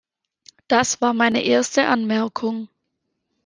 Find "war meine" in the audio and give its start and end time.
1.01-1.43